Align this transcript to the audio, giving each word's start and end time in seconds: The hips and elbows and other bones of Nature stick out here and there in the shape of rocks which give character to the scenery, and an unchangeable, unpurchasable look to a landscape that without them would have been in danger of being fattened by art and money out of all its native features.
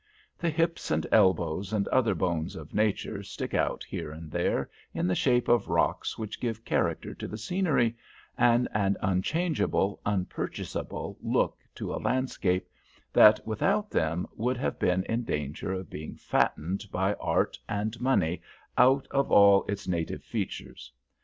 The 0.39 0.49
hips 0.49 0.89
and 0.89 1.05
elbows 1.11 1.71
and 1.71 1.87
other 1.89 2.15
bones 2.15 2.55
of 2.55 2.73
Nature 2.73 3.21
stick 3.21 3.53
out 3.53 3.83
here 3.83 4.11
and 4.11 4.31
there 4.31 4.67
in 4.95 5.05
the 5.05 5.13
shape 5.13 5.47
of 5.47 5.67
rocks 5.69 6.17
which 6.17 6.39
give 6.39 6.65
character 6.65 7.13
to 7.13 7.27
the 7.27 7.37
scenery, 7.37 7.95
and 8.35 8.67
an 8.73 8.97
unchangeable, 9.03 10.01
unpurchasable 10.03 11.17
look 11.21 11.59
to 11.75 11.93
a 11.93 12.01
landscape 12.01 12.67
that 13.13 13.45
without 13.45 13.91
them 13.91 14.25
would 14.35 14.57
have 14.57 14.79
been 14.79 15.03
in 15.03 15.23
danger 15.23 15.71
of 15.71 15.91
being 15.91 16.15
fattened 16.15 16.85
by 16.91 17.13
art 17.13 17.59
and 17.69 18.01
money 18.01 18.41
out 18.79 19.07
of 19.11 19.31
all 19.31 19.63
its 19.67 19.87
native 19.87 20.23
features. 20.23 20.91